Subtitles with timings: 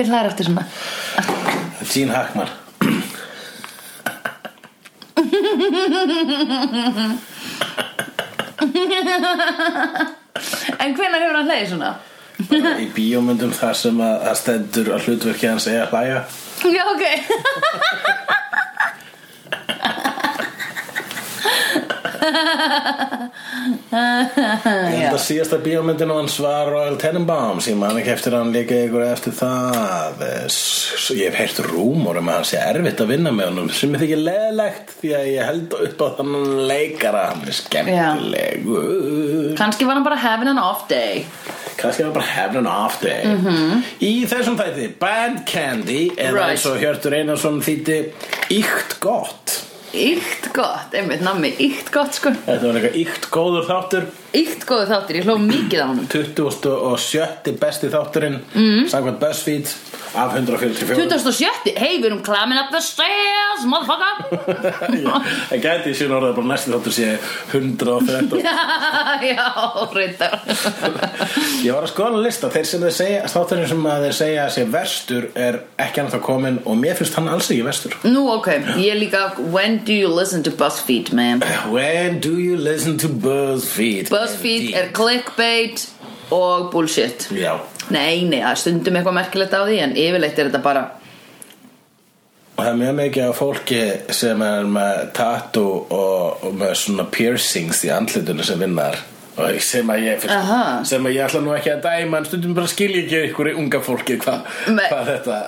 [0.00, 0.64] hver hlæðir eftir svona?
[1.92, 2.48] Gene Hackman
[10.80, 11.90] En hvenær hefur hann hlæðið svona?
[12.50, 16.22] Bara í bíómyndum þar sem að, að stendur að hlutverki hans er að hlæja
[16.70, 17.04] Já, ok
[23.90, 28.76] Ég held að síðasta bíómyndin hans var Royal Tenenbaums Ég man ekki eftir hann líka
[28.86, 33.10] ykkur eftir það Eh, s- Ég hef heyrt rúmur um að hann sé erfitt að
[33.14, 37.22] vinna með honum sem er þykir leðlegt því að ég held upp á þannig leikara
[37.30, 39.54] hann er skemmtilegur.
[39.58, 41.14] Kannski var hann bara having an off day.
[41.80, 43.22] Kannski var bara having an off day.
[44.04, 46.32] Í þessum þætti Bad Candy eða.
[46.36, 46.50] Right.
[46.54, 47.98] eins og Hjörtur Einarsson þýtti
[48.60, 49.46] Íkt gott
[49.90, 52.30] Íkt gott, einmitt nammi, íkt gott sko.
[52.46, 54.04] Þetta var eitthvað íkt góður þáttur.
[54.38, 56.04] Íkt góðu þáttir, ég hló mikið á honum.
[56.12, 57.56] 27.
[57.58, 58.86] besti þátturinn Mhm.
[58.92, 59.72] Samkvæmt BuzzFeed
[60.14, 64.30] af 144 2007, hey, við erum climbing up the stairs, motherfucker.
[65.50, 67.08] Það gæti síðan orðið að bara næsti þáttur sé
[67.50, 68.40] 113
[69.30, 69.48] Já,
[69.94, 70.38] reyndar.
[71.66, 74.54] Ég var að skoða lista Þeir sem þeir segja, þátturinn sem að þeir segja að
[74.56, 77.98] sé verstur er ekki annað þá komin og mér finnst hann alls ekki verstur.
[78.06, 78.48] Nú, ok,
[78.82, 79.26] ég líka
[79.80, 81.40] When do you listen to BuzzFeed, man?
[81.72, 84.10] When do you listen to BuzzFeed?
[84.10, 85.86] BuzzFeed er clickbait
[86.30, 87.54] og bullshit Já
[87.88, 90.82] Nei, nei, það stundum eitthvað merkilegt á því En yfirleitt er þetta bara
[92.58, 93.80] Og það er mjög mikið af fólki
[94.20, 99.00] sem er með tattoo og, og með svona piercings í andlitinu sem vinnar
[99.64, 100.60] sem að ég Aha.
[100.88, 103.80] sem að ég ætla nú ekki að dæma en stundum bara skilja ekki ykkur unga
[103.84, 104.46] fólki hvað
[104.76, 105.38] hva þetta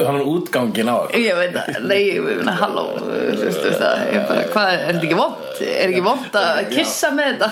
[0.00, 0.96] þannig útgangin á.
[1.16, 5.62] Ég veit að, nei, ég meina, halló hvað, er þetta ekki vond?
[5.66, 7.50] Er ekki vond að kissa með þetta?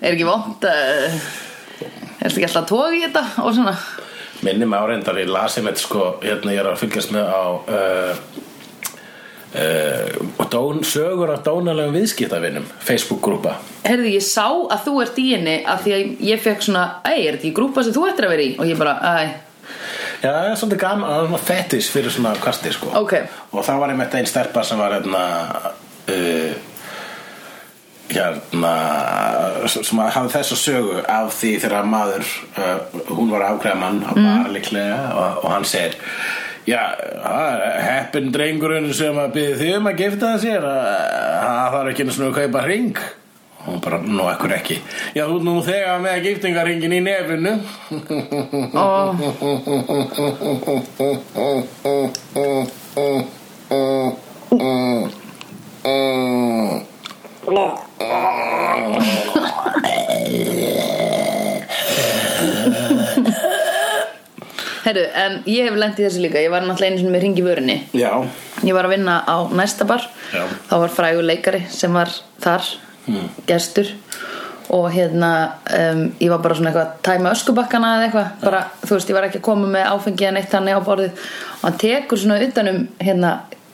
[0.00, 0.76] Er ekki vond að
[2.18, 3.74] Er þetta ekki alltaf toga í þetta og svona
[4.44, 8.20] minni með áreindar ég lasi með sko hérna ég er að fylgjast með á uh,
[9.54, 15.58] uh, dón, sögur af dónalegum viðskiptavinnum Facebook-grúpa Herði, ég sá að þú ert í henni
[15.64, 18.34] að því að ég fekk svona, æ, er þetta ekki grúpa sem þú ættir að
[18.36, 18.54] vera í?
[18.58, 19.44] Og ég bara, æ,
[20.18, 23.12] Já, það er svolítið gaman, það er svona fettis fyrir svona kasti sko Ok.
[23.54, 25.20] Og það var einmitt einn stelpa sem var hérna
[26.10, 26.56] uh,
[28.08, 28.72] Hérna
[29.68, 32.24] sem að hafa þessa sögu af því þegar maður
[32.56, 35.98] uh, hún var afgræða mann á bar líklega og, og hann segir
[36.68, 36.82] Já,
[37.22, 40.82] það er heppin drengurinn sem að byrði þig um að gifta sér að
[41.40, 42.98] það þarf ekki einu svona að kaupa hring.
[43.68, 44.76] Og bara, nú ekkur ekki?
[45.16, 47.52] Já, þú ert nú þegar með giftingarringin í nefinu
[64.88, 66.42] herru, en ég hef lent í þessu líka.
[66.42, 68.10] Ég var náttúrulega einu sinni með ringi vörinni Já,
[68.64, 70.04] Ég var að vinna á næsta bar.
[70.34, 70.42] Já.
[70.70, 72.12] Þá var frægur leikari sem var
[72.42, 72.66] þar
[73.48, 73.94] Gestur.
[74.68, 75.30] Og hérna
[75.72, 78.32] um, Ég var bara svona eitthvað að tæma öskubakkana eða eitthvað.
[78.42, 81.22] Bara, Þú veist, ég var ekki að koma með áfengi en eitt hann á borðið.
[81.58, 83.30] Og hann tekur svona utanum Hérna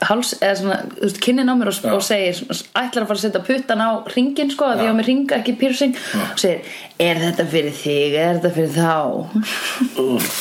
[0.08, 2.40] háls eða svona, þú veist, kynnin á mér og, og segir,
[2.76, 5.94] ætlar að fara að setja puttan á ringin sko, því á mér ringa ekki piercing.
[6.20, 6.60] Og segir,
[7.02, 8.18] er þetta fyrir þig?
[8.20, 8.94] Er þetta fyrir þá?
[10.04, 10.36] Úff,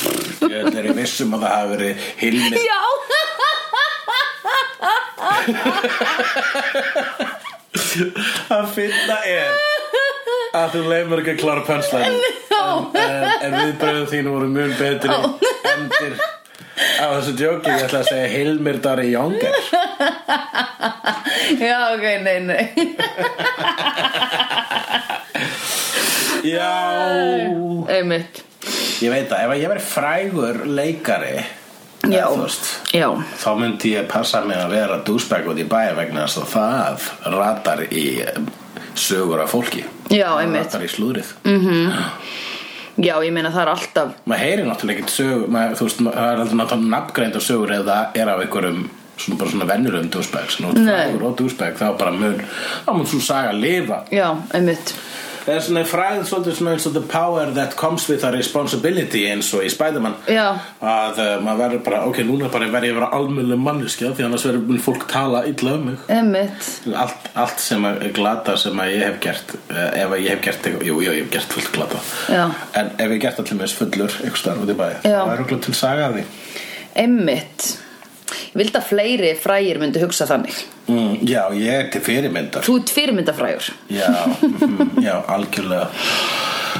[0.47, 1.93] ég er í vissum að það hafi verið
[2.23, 2.57] Hilmi.
[2.63, 2.81] Já.
[8.53, 9.49] Að finna er
[10.53, 15.17] að þú leifur ekki að klára pönslæðin en, en, en viðbröðu þínu voru mjög betri
[15.73, 16.13] endir
[16.99, 19.55] á þessu djóki ég ætla að segja Hilmir Dari Jónger
[21.63, 22.63] já, ok, nei, nei.
[26.43, 26.71] Já.
[27.87, 28.41] Einmitt.
[29.03, 31.35] Ég veit að ef ég verið frægur leikari
[32.11, 32.25] Já.
[32.35, 33.07] veist, já,
[33.39, 37.05] þá myndi ég passa mig að vera dúsbæk út í bæja vegna þess að það
[37.37, 38.03] ratar í
[38.99, 39.85] sögur af fólki.
[40.11, 40.65] Já, Það einmitt.
[40.67, 41.29] ratar í slúðrið
[42.97, 46.27] já, ég meina það er alltaf maður heyrir náttúrulega ekkert sögur maður, þú veist, það
[46.27, 48.83] er alltaf náttúrulega nafngreind og sögur eða er af einhverjum
[49.17, 50.93] svona bara svona venjulegum dúsbæk svona út Nei.
[50.93, 52.39] frægur og dúsbæk þá bara mun
[52.85, 54.95] þá mun svo saga lifa já, einmitt
[55.43, 59.25] það er svona fræð svolítið svona eins og the power that comes with a responsibility
[59.29, 60.15] eins og í Spiderman.
[60.83, 64.27] Að uh, maður verður bara, ok, núna bara verður ég að vera almjölu manneskja því
[64.27, 66.01] annars verður fólk tala illa um mig.
[67.03, 70.43] Allt, allt sem er glata sem að ég hef gert uh, ef að ég hef
[70.47, 72.03] gert jú, jú, ég hef gert fullt glata.
[72.31, 72.45] Já.
[72.79, 75.63] en ef ég gert allir með fullur eitthvað starf út í bæði, það er okkur
[75.67, 76.27] til saga af því.
[78.53, 82.65] Vildi að fleiri frægir myndi hugsa þannig mm, já, ég er til fyrirmyndar.
[82.67, 83.69] Þú ert fyrirmyndafrægur.
[83.93, 84.09] Já,
[84.41, 85.89] mm, já, algjörlega.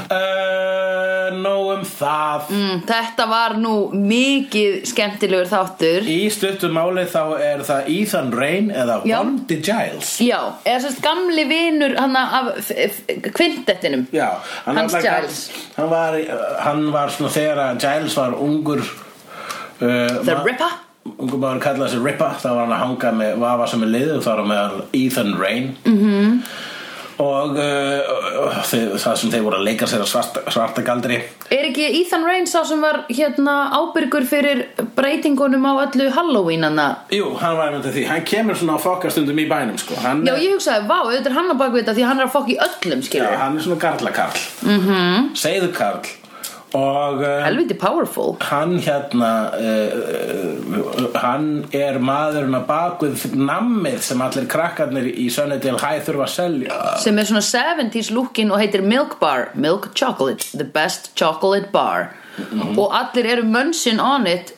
[0.04, 2.50] Uh, nóg um það.
[2.52, 6.08] Mm, Þetta var nú mikið skemmtilegur þáttur.
[6.10, 9.16] Í stuttum máli þá er það Ethan Rain eða Já.
[9.22, 11.46] Bondi Giles Já, eða sérst gamli
[11.96, 12.50] hann af
[13.34, 14.28] kvintettinum Já,
[14.66, 15.40] hann Hans var, Giles.
[15.76, 16.18] hann var,
[16.66, 20.80] hann var svona þegar að Giles var ungur uh, The Ripper
[21.18, 24.22] Ungur maður kallaði sig Ripper þá var hann að hanga með vafa sem er liður
[24.24, 25.98] þar á meðal Ethan Rain Mhm.
[26.04, 26.40] -hmm.
[27.22, 31.20] og uh, þið, það sem þeir voru að leika sér að svarta, svarta galdri
[31.54, 34.64] Er ekki Ethan Rain sá sem var hérna ábyrgur fyrir
[34.96, 36.88] breytingunum á öllu Halloween hana?
[37.14, 39.94] Jú, hann var með því, hann kemur svona á fokkastundum í bænum sko.
[40.02, 42.32] hann, Já, ég hugsaði, vá, auðvitað er hann á bakvið þetta því hann er að
[42.34, 44.90] fokk í öllum, Já, skilur hann er svona garlakarl mm Mhm.
[44.90, 45.34] -hmm.
[45.36, 46.00] Segðu karl
[46.74, 48.34] og uh, Helviti powerful.
[48.50, 56.02] hann hérna uh, hann er maðurinn að bakvið nammið sem allir krakkarnir í Sunnydale High
[56.06, 56.80] þurfa að selja.
[57.04, 62.10] Sem er svona 70s lookin og heitir Milk Bar Milk Chocolate, the best chocolate bar.
[62.34, 62.78] Mhm.
[62.82, 64.48] og allir eru munching on it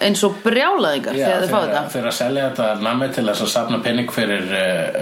[0.00, 3.42] eins og brjálaðingar þegar þið fá þeir, þetta þeir að selja þetta nammið til þess
[3.46, 4.56] að safna penning fyrir uh,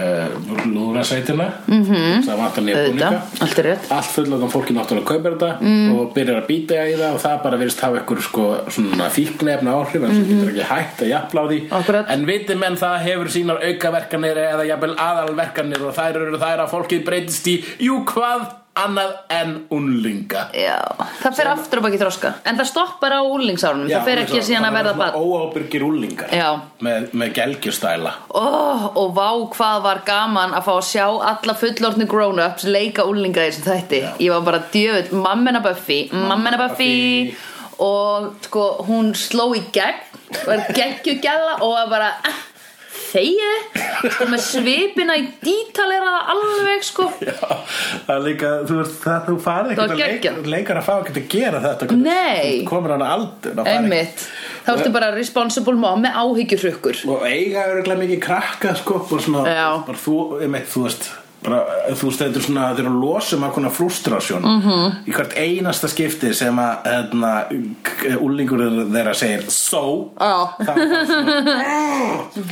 [0.05, 2.23] uh, lúðrasveitina mm -hmm.
[2.27, 3.41] það vantar nýja búninga Mhm.
[3.45, 5.99] Allt er rétt allt fullokkan fólki náttúrulega kaupir þetta Mm.
[5.99, 9.71] og byrjar að býta í það og það bara virðist hafa ykkur sko svona fíknefna
[9.71, 11.73] áhrif en svo getur ekki hægt að jafla á því Mhm.
[11.79, 12.05] Akkurat.
[12.09, 16.69] en viti menn það hefur sínar aukaverkanir eða jafnvel aðalverkanir og þær eru þær að
[16.69, 18.41] fólkið breytist í jú hvað
[18.75, 20.77] annað en unlinga Já,
[21.21, 22.31] það fer aftur á baki þroska.
[22.47, 26.49] En það stoppar á úlingsárunum Það fer ekki síðan að verða bann óábyrgir unlingar Já.
[26.83, 28.13] með, með gelgjustæla.
[28.35, 33.45] Oh, Og vá hvað var gaman að fá að sjá alla fullorðnu grown-ups leika úlinga
[33.45, 34.01] í þessum þætti.
[34.25, 37.35] Ég var bara djöfull, mammina Buffy Mammina Buffy.
[37.83, 40.03] Og sko, hún sló í gegn
[40.45, 42.11] Var geggjugjalla og var bara
[43.15, 47.07] Þegið Og með svipina í dítaleraða alveg sko.
[47.23, 47.33] Já,
[48.05, 50.93] það er líka, þú veist, það þú farið Það ekkert að leik, leikar að fá
[50.99, 52.49] ekkert að gera þetta Nei.
[52.67, 54.25] komur hann fara Einmitt.
[54.65, 59.21] Þá ertu bara responsible mom með áhyggjurhrukkur ekki- og eiga örgulega mikið krakka sko, og
[59.21, 59.43] svona,
[59.85, 61.09] bara þú, einmitt, þú veist
[61.45, 61.59] bara,
[61.95, 64.61] þú veist, þetta er svona, þetta er að losa um ákveðna frústrasjón Mhm.
[64.69, 64.95] -hmm.
[65.07, 67.31] í hvert einasta skipti sem að hérna,
[68.19, 68.59] úlingur
[68.91, 70.49] þeirra segir so Já.
[70.59, 71.45] þá er það svona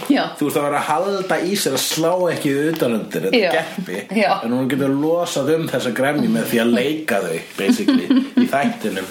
[0.09, 3.51] Já þú veist að vera að halda í sér að slá ekki utanundir þetta Já.
[3.51, 4.31] geppi Já.
[4.43, 8.07] en hún getur losað um þessa gremmi með því að leika þau basically
[8.37, 9.05] í þættinum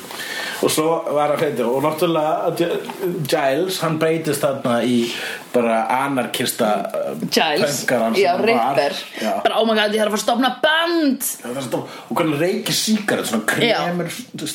[0.62, 4.99] og svo var að hreita og náttúrulega Gi- Giles hann breytist þarna í
[5.53, 8.14] bara anarkista uh, Giles, já, hann
[9.20, 9.32] Já.
[9.44, 11.26] bara oh my god, ég þarf að stopna band.
[11.44, 13.81] Er svo- og hvernig reykir síkaret svona Já.
[13.82, 14.47] kremur þú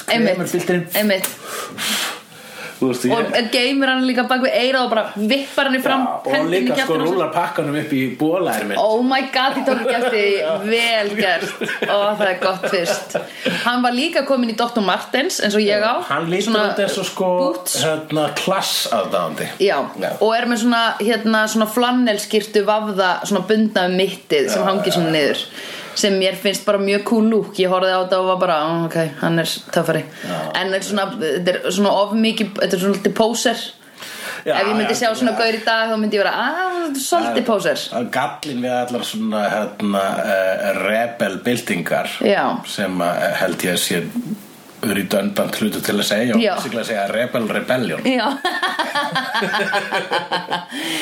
[2.82, 5.82] veist, veist, og ég, geymir hann líka bak við eira og bara vippar hann í
[5.84, 9.96] fram Já, og líka sko rúlar pakkanum upp í bólaðir oh my god, ég ekki
[9.98, 10.68] eftir því.
[10.68, 11.66] vel gert.
[11.88, 13.18] Og það er gott fyrst.
[13.64, 14.84] Hann var líka komin í Dr.
[14.86, 16.02] Martens eins og ég á.
[16.10, 17.32] Hann lítur út eins og sko
[17.68, 20.10] hérna klass aðdáðandi Já, Já.
[20.20, 25.14] og er með svona, hérna, svona flannelskirtu vafða, svona bundna um mittið sem hangir svona
[25.16, 25.44] niður
[25.98, 27.58] sem mér finnst bara mjög cool look.
[27.58, 30.04] Ég horfði á þetta og var bara, "Ó, ok, hann er töffari.
[30.56, 33.58] En þetta er svona, þetta er svona of mikið, þetta er svona lítið poser.
[34.46, 35.38] Já, ef ég myndi já, sjá svona já.
[35.38, 37.76] gaur í dag þá myndi ég vera, að, þetta er svolítið poser.
[37.76, 42.44] Það er gallin við allar svona hérna, uh, rebel byltingar Já.
[42.66, 44.04] sem uh, held ég að sé
[44.82, 48.04] redundant hlutu til að segja og basically að segja rebel rebellion.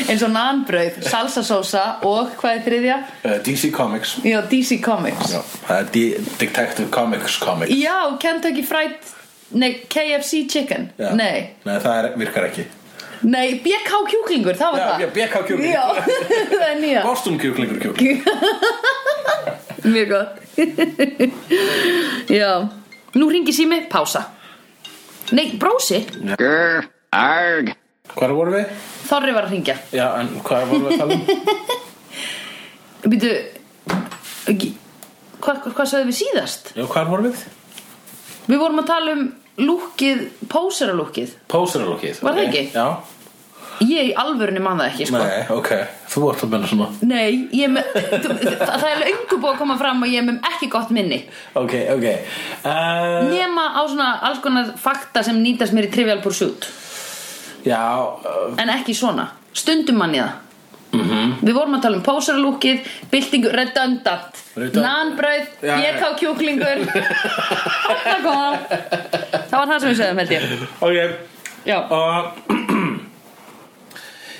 [0.05, 2.98] Eins og nanbrauð, salsasósa og hvað er þriðja?
[3.25, 4.15] uh, DC Comics.
[4.25, 5.34] Já, DC Comics.
[5.36, 6.05] Já, D
[6.39, 7.72] Detective Comics Comics.
[7.75, 8.96] Já, Kentucky Fried
[9.55, 10.89] Nei, KFC Chicken.
[11.15, 12.65] Nei, Nei, það er, virkar ekki.
[13.25, 15.03] Nei, BK kjúklingur, það var Já, það.
[15.03, 15.84] Já, BK kjúkling Já,
[16.50, 17.03] það er nýja.
[17.05, 18.17] Boston kjúklingur kjúkling
[19.94, 20.41] Mjög gott.
[22.39, 22.50] Já
[23.15, 24.25] Nú ringi sími, pása
[25.36, 26.03] Nei, brósi
[26.36, 27.72] Grr, arg.
[28.15, 28.74] Hvar vorum við?
[29.07, 31.24] Þorri var að ringja Já, en hvað vorum við að tala um?
[33.13, 33.31] Býtu
[35.45, 36.72] Hvað hva sagði við síðast?
[36.77, 37.41] Já, hvar vorum við?
[38.45, 39.25] Við vorum að tala um
[39.65, 42.63] lúkið, póseralúkið Póseralókið Var það ekki?
[42.75, 42.88] Já,
[43.84, 45.20] Ég í alvörunni man það ekki, sko.
[45.20, 45.72] Nei, ok.
[46.13, 46.88] Þú vart að menna svona.
[47.10, 50.70] Nei, ég með, það það er löngu búið að koma fram og ég með ekki
[50.72, 51.20] gott minni.
[51.60, 52.08] Ok, ok.
[52.63, 56.70] Uh, Nema á svona alls konar fakta sem nýtast mér í Trivial Pursuit.
[57.65, 60.34] Já, uh, En ekki svona, stundum mann í það.
[60.96, 61.10] Mhm.
[61.12, 61.32] -hmm.
[61.44, 62.79] Við vorum að tala um pósaralúkið
[63.12, 64.44] Byltingu redundant.
[64.55, 64.70] Já,
[65.62, 65.75] já.
[65.75, 66.79] BK kjúklingur.
[69.50, 70.41] Það var það sem við segðum held ég.
[70.79, 70.98] Ok.
[71.65, 72.54] Já, Og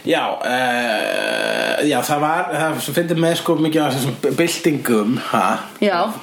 [0.06, 4.38] Já, uh, já, það var, það finnir með sko mikið af þessum.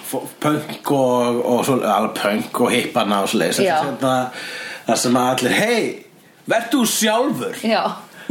[0.07, 1.81] F- Punk og, og svo,
[2.21, 3.59] punk og hippana og leis.
[3.63, 3.81] Já.
[4.87, 5.83] Það sem að allir, hei,
[6.51, 7.59] verð þú sjálfur?
[7.67, 7.83] Já,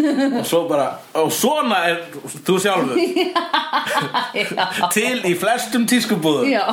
[0.39, 0.87] og svo bara,
[1.19, 1.99] og svona er
[2.47, 2.97] þú sjálfur.
[4.39, 4.65] já,
[4.95, 6.47] Til í flestum tískubúðum.
[6.51, 6.65] já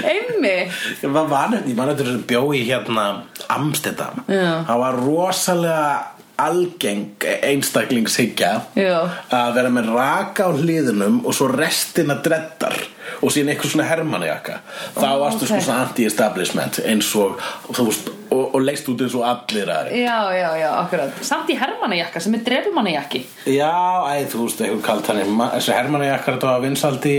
[0.00, 0.54] Einmi
[1.02, 3.04] Ég var vanið, ég man eftir þess að bjó í hérna
[3.52, 4.62] Amsterdam Já.
[4.68, 5.90] Það var rosalega
[6.40, 12.76] algeng einstaklingshyggja að vera með raka á hliðunum og svo restina dreddar
[13.20, 14.60] og síðan eitthvað svona hermannajakka
[14.96, 15.50] þá Ó, varstu ok.
[15.50, 17.40] sko svona anti-establishment eins og,
[17.74, 21.18] veist, og, og leist út eins og allir aðri Já, já, já, akkurat.
[21.26, 23.72] Samt í hermannajakka sem er drefumannajakki Já,
[24.06, 25.22] æ, þú veist, eitthvað kalt hann
[25.56, 27.16] þessi hermannajakkar þetta var vinsaldi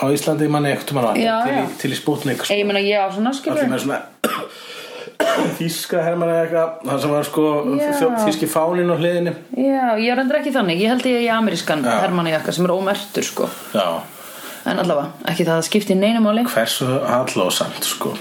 [0.00, 2.56] á Íslandi manni eitthvað mann til, til í spútnik sko.
[2.56, 4.00] Ég meina ég á svona skilur með svona
[5.58, 7.44] þíska hermannajakka það sem var sko
[8.26, 9.34] þíski fánin á hliðinni.
[9.56, 10.82] Já, ég er endur ekki þannig.
[10.84, 11.94] Ég held ég í amerískan Já.
[12.04, 13.48] hermannajakka sem er ómertur sko.
[13.74, 13.86] Já,
[14.66, 16.42] En allavega, ekki það að skipti neinu máli.
[16.50, 18.16] Hversu hallósamt sko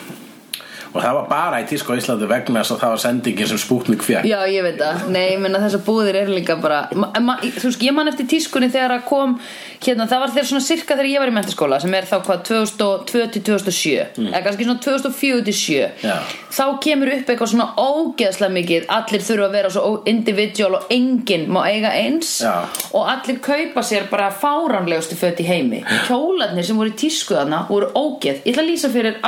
[0.95, 3.61] og það var bara í tísku á Íslandi vegna þess að það var sendingin sem
[3.61, 7.11] spútnik fjökk Já, ég veit það, nei, ég meina þessar búðir eru líka bara ma,
[7.19, 9.37] ma, Þú veist, ég man eftir tískunni þegar að kom
[9.85, 12.43] Hérna, það var þegar svona sirka þegar ég var í mentaskóla Sem er þá hvað,
[12.47, 16.07] 2002 til 2007 Eða kannski svona 2004 til 7 Mm.
[16.07, 16.15] Já.
[16.55, 21.45] Þá kemur upp eitthvað svona ógeðslega mikið Allir þurfa að vera svo individual Og enginn
[21.51, 22.31] má eiga eins.
[22.43, 22.63] Já.
[22.95, 25.81] Og allir kaupa sér bara fáranlegustu föt í heimi.
[26.07, 28.41] Kjólarnir sem voru í tísku þarna voru ógeð.
[28.45, 29.19] Ég ætla að lýsa fyrir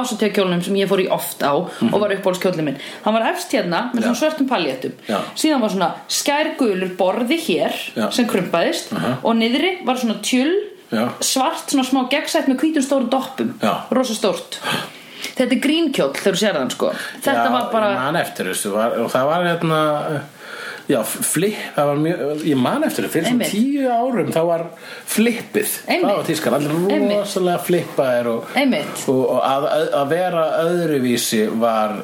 [1.57, 4.95] oft á Og var uppbólskjólinn minn Hann var efst hérna með svona svörtum paljettum.
[5.37, 8.07] Síðan var svona skærgulur borði hér Já.
[8.15, 10.53] Sem krumpaðist Og niðri var svona tjöl
[10.87, 11.03] Já.
[11.19, 13.73] Svart svona smá gegnsætt með hvítum stóru doppum Já.
[13.91, 14.61] Rosa stórt
[15.37, 16.89] Þetta er grínkjóll þegar þú sér þann sko
[17.25, 19.79] Þetta já, var bara eftir þessu var, og það var hérna
[20.87, 24.65] já, flip, það var mjög ég man eftir þessu, fyrir svona tíu árum þá var
[25.15, 26.09] flippið Einmitt.
[26.09, 28.53] það var tískar, allir rosalega flippaðir og,
[29.07, 31.97] og, og að, að vera öðruvísi var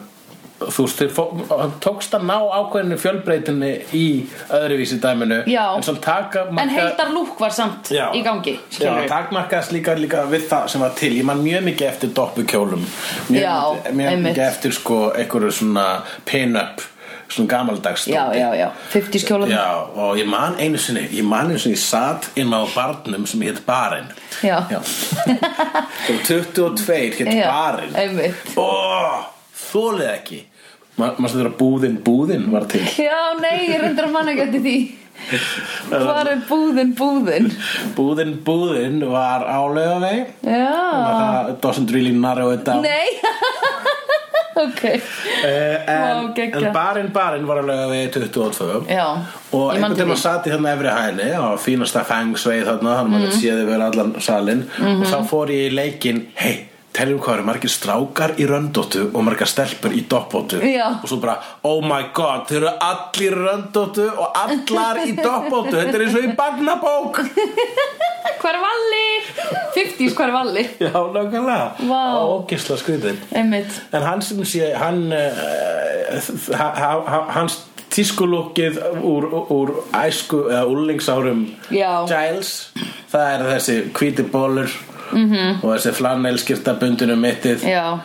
[0.63, 1.02] þú veist,
[1.50, 4.06] hann tókst að ná ákveðinu fjölbreytinni í
[4.54, 5.63] öðruvísi dæminu Já.
[5.75, 8.10] en svo taka En heildar lúk var samt Já.
[8.16, 9.10] í gangi Já, skilurðu.
[9.12, 12.86] takmarkaðast líka, líka við það sem var til Ég man mjög mikið eftir doppukjólum
[13.30, 15.88] Mjög, Já, mjög mikið eftir sko einhverju svona
[16.30, 16.86] pin-up
[17.34, 21.50] Svona gamaldags Já, já, já, 50 skjólan Já, og ég man einu sinni Ég man
[21.50, 24.10] einu sinni, ég satt inn á barnum sem hétt Barinn.
[24.44, 24.63] Já.
[24.70, 24.80] já.
[26.10, 26.86] Og 22
[27.18, 27.96] hétt Barinn.
[27.96, 28.58] einmitt.
[28.58, 29.25] Ó,
[29.72, 30.42] þólið ekki.
[30.98, 32.84] Maður þetta vera búðin, búðin var til?
[33.02, 34.75] Já, nei, ég reyndir að manna ekki eftir því.
[35.90, 37.48] Hvað er búðin, búðin?
[37.98, 40.25] Búðin, búðin var á laugavegi.
[40.46, 40.74] Já.
[40.74, 43.18] Það doesn't really narrow it down Nei
[44.56, 44.84] Ok
[45.44, 45.50] Uh,
[45.90, 46.64] en, Vá, geggjað.
[46.68, 49.06] en barinn barinn var alveg við 22 Já,
[49.52, 53.04] og ég man einhvern tíma satt í þarna efri hæðinni og fínasta fengsveið þarna þannig
[53.04, 53.34] að maður Mhm.
[53.34, 53.42] mm.
[53.42, 56.54] séði verið allan salin og þá fór ég í leikinn hei,
[56.94, 61.40] teljum hvað eru margir strákar í röndóttu og margar stelpur í doppóttu og svo bara,
[61.66, 66.18] oh my god þeir eru allir í röndóttu og allar í doppóttu, þetta er eins
[66.20, 67.22] og í barnabók
[68.44, 69.08] Hvar er Valli?
[69.76, 70.64] 50s, hvar er Valli?
[70.80, 72.02] já, nákvæmlega Vá.
[72.28, 77.62] ógisla skriðin En hann sem sé, hann uh, ha, ha, ha, hans
[77.94, 82.04] tískulúkið úr, úr æsku eða úlingsárum Já.
[82.10, 82.72] Giles,
[83.12, 84.74] það er þessi hvíti bólur
[85.15, 85.60] -hmm.
[85.63, 88.00] og þessi flannelskirta bundinu mittið uh,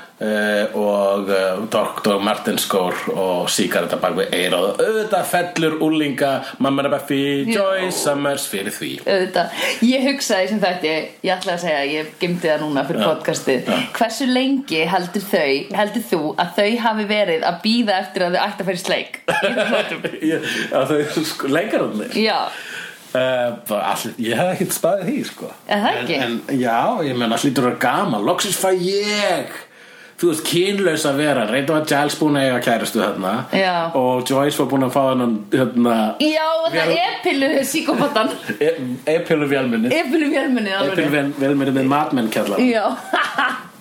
[0.74, 2.18] og uh, Dr.
[2.22, 7.58] Martin skór og síkaretta bak við eirað auðvitað fellur úlinga Mamma Rebeffi, Já.
[7.60, 9.46] Joy Summers fyrir því Auðvitað.
[9.86, 14.26] Ég hugsaði sem þetta ég ætla að segja, ég gemdi það núna fyrir podcastið hversu
[14.30, 18.66] lengi heldur þau heldur þú að þau hafi verið að býða eftir að þau ætti
[18.66, 20.04] að í sleik Í þessum?
[20.32, 22.36] Ég- þau eru sko leikararnir já,
[23.08, 25.52] Uh, bara allir, ég hef ekkert staðið því sko.
[25.72, 25.86] En,
[26.18, 28.26] en, Já, ég menn allir að gaman.
[28.28, 29.56] Loksins fæ ég
[30.18, 31.44] Þú veist, kynlaus að vera.
[31.46, 33.32] Reynda var Giles búin að eiga kæristu þarna.
[33.54, 33.74] Já.
[33.94, 38.32] Og Joyce var búin að fá hennan hérna, já það Vel- er pillu síkopatan
[39.06, 42.58] Epilu vélminni Epilu vélminni Epilu vélminni með matmenn kjallar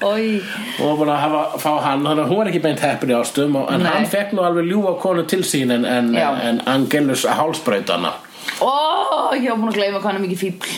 [0.05, 3.57] Og búin að hafa, fá hann að hún er ekki beint heppin í ástum.
[3.65, 3.89] En Nei.
[3.95, 8.13] hann fekk nú alveg ljúfa konu til sín En, en, en Angelus hálsbrautana
[8.61, 10.69] ó, ég var búin að gleyma hvað hann er mikið fíbl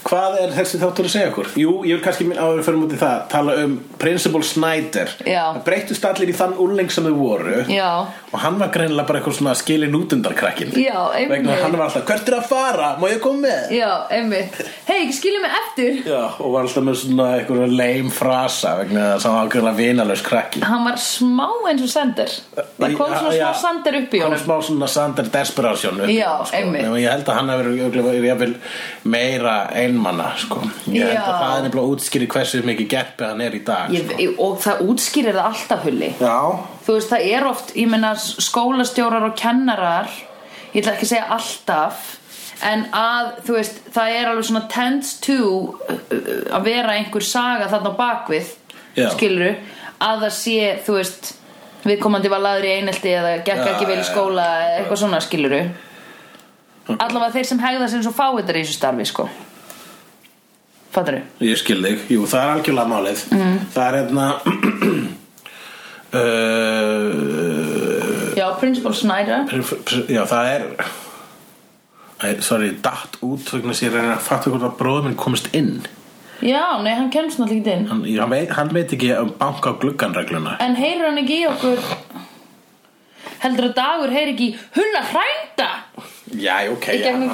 [0.01, 1.49] Hvað er þessi þáttur að segja okkur?
[1.61, 5.43] Jú, ég vil kannski minn áður fyrir út í það tala um Principal Snyder Já.
[5.53, 7.89] Það breyttust allir í þann úrling sem þau voru Já.
[8.31, 12.37] og hann var greinilega bara eitthvað svona skilin útundarkrakkin vegna hann var alltaf, hvert er
[12.39, 12.89] að fara?
[13.01, 13.75] Má ég koma með?
[13.77, 18.73] Já, einmitt Hei, skiljum mig eftir Já, og var alltaf með svona eitthvað leim frasa
[18.81, 22.97] vegna þess að hann var greinilega vinalaus krakki Hann var smá eins og Sander Það
[22.97, 26.65] kom svona smá Sander upp í honum smá svona Sander desperation upp í honum, sko.
[26.73, 28.53] Nema ég held að hann hefur örugglega jafnvel
[29.11, 29.55] meira
[29.91, 30.61] einmanna sko.
[30.89, 34.07] ég held að það er nefnilega útskýri hversu mikið gerpi hann er í dag ég,
[34.07, 34.31] sko.
[34.45, 36.09] Og það útskýrir það alltaf hulli.
[36.21, 36.37] Já,
[36.81, 40.09] Þú veist, það er oft, ég meina skólastjórar og kennarar
[40.71, 42.09] Ég ætla ekki að segja alltaf
[42.71, 46.01] En að, þú veist, það er alveg svona tends to uh,
[46.53, 48.51] að vera einhver saga þarna bakvið
[48.93, 49.07] Já.
[49.15, 49.53] skiluru,
[50.03, 51.31] að það sé, þú veist
[51.87, 55.61] viðkomandi var laður í einelti eða gekk Já, ekki vel í skóla eitthvað svona skiluru
[56.91, 59.27] allavega þeir sem hegða sér svo fáiðar í þessu starfi sko
[60.91, 61.21] fattar þú?
[61.47, 63.19] ég skil þig, jú það er algjörlega málið.
[63.35, 63.57] Mm.
[63.75, 64.25] það er hérna
[67.31, 69.47] uh, Já, Principal Snyder.
[70.09, 70.67] Já, það er
[72.21, 75.47] Æ, sorry, datt út þess að ég reyna að fatta hvort að bróður minn komist
[75.57, 75.79] inn.
[76.45, 77.87] Já, nei, hann kemst náttúrulega ekki inn.
[77.89, 81.47] Hann, hann, veit, hann veit ekki um banka á glugganregluna En heyrir hann ekki í
[81.49, 81.81] okkur?
[83.41, 85.69] Heldur að dagur heyri ekki Hulla hrænda?
[86.37, 87.25] Já, ok já, hann-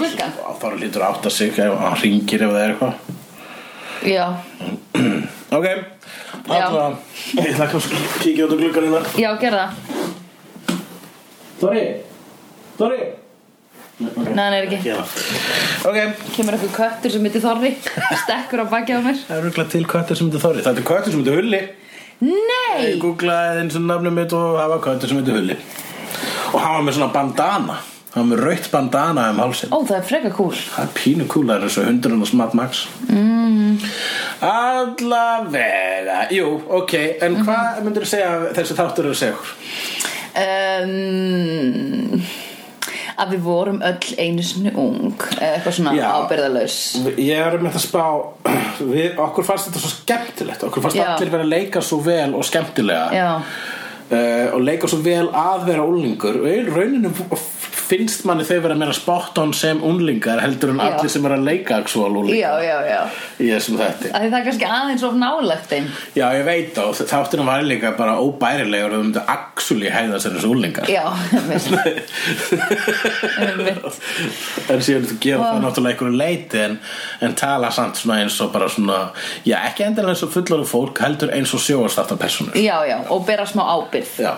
[0.61, 2.93] Þá lítur að átta sig ef hann ringir ef það er eitthvað
[4.06, 4.25] Já,
[5.51, 5.66] Ok,
[6.48, 6.98] alltaf
[7.38, 7.88] Ég ætla að
[8.22, 9.01] kíkja út á gluggan hérna.
[9.18, 9.68] Já, gerða
[11.62, 11.86] Sorry,
[12.77, 13.00] sorry
[13.98, 14.94] Nei, hann er ekki.
[15.89, 15.96] Ok,
[16.36, 17.72] Kemur eitthvað köttur sem heitir Þorri.
[18.22, 19.18] Stekkur á baki á mér.
[19.25, 20.62] Það eru örugglega til köttur sem heitir Þorri.
[20.68, 21.62] Það er köttur sem heitir Hulli.
[22.22, 22.84] Nei!
[22.84, 25.58] Ég googlaði eins og nafnum mitt og það var köttur sem heitir Hulli.
[26.53, 27.79] Og hann var með svona bandana
[28.18, 29.70] Hann var með rautt bandana um hálsinn?
[29.70, 32.30] Ó, það er freka kúl Það er pínu kúl, það er eins og hundurinn og
[32.32, 32.80] Smart Max.
[33.12, 33.75] Mm.
[34.48, 36.18] Allavega.
[36.34, 36.48] Jú,
[36.80, 36.94] ok,
[37.27, 39.53] en hvað myndir þú segja þessi þáttur eru okkur?
[40.38, 42.22] um,
[43.18, 46.06] Að við vorum öll einu sinni ung Eitthvað svona Já.
[46.20, 46.75] ábyrðalaus
[47.18, 48.03] Ég er með það að spá
[48.94, 50.66] við, Okkur fannst þetta svo skemmtilegt.
[50.68, 51.08] Okkur fannst Já.
[51.16, 53.08] allir vera að leika svo vel og skemmtilega.
[53.18, 53.32] Já,
[54.12, 57.10] uh, og leika svo vel að vera úlingur og rauninu
[57.87, 60.87] finnst manni þau vera meira spot on sem úlingar heldur en Já.
[60.87, 63.00] allir sem er að leika actual úlingar já, já,
[63.39, 64.11] í þessum þætti.
[64.11, 65.87] Því það er kannski aðeins of nálægt þeim.
[66.17, 70.51] Já, ég veit og þáttina var líka bara óbærilegur um þetta actually hæða sér þessu
[70.53, 71.05] úlingar Já,
[74.67, 76.77] en síðan þú gera það náttúrulega einhverju leiti en,
[77.23, 79.00] en tala samt eins og bara svona
[79.47, 83.25] já, ekki endilega eins og fullorðu fólk heldur eins og sjóastafta personur Já, já, og
[83.27, 84.33] bera smá ábyrð Já,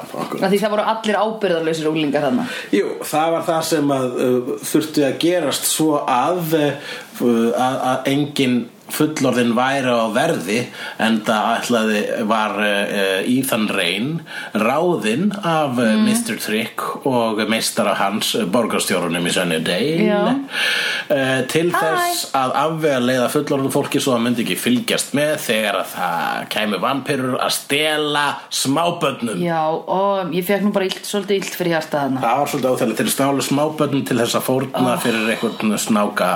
[0.49, 2.45] Því það voru allir ábyrðarlausir úlingar þarna.
[2.73, 6.73] Jú, það var það sem að uh, þurfti að gerast svo að uh,
[7.19, 8.59] að, að engin
[8.93, 10.59] fullorðin væri á verði
[11.01, 14.09] en það ætlaði var uh, Ethan Rain
[14.53, 16.37] ráðinn af uh, Mr.
[16.41, 20.21] Trick og meistara hans uh, borgarstjórunum í Sunnydale Já.
[20.29, 21.79] uh, til Hæ.
[21.79, 26.47] þess að afvega leiða fullorðin fólki svo að myndi ekki fylgjast með þegar að það
[26.55, 31.75] kæmi vampirur að stela smábönnum Já, og ég fekk nú bara illt, svolítið illt fyrir
[31.77, 35.77] hjarta þarna Það var svolítið óþægilegt til stálu smábönnum til þess að fórna fyrir einhvern
[35.79, 36.29] snáka,